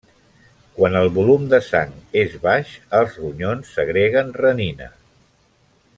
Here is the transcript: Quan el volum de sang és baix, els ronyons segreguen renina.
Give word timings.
Quan 0.77 0.95
el 1.01 1.09
volum 1.17 1.43
de 1.51 1.59
sang 1.67 1.93
és 2.23 2.33
baix, 2.47 2.73
els 3.01 3.21
ronyons 3.25 3.77
segreguen 3.79 4.37
renina. 4.43 4.93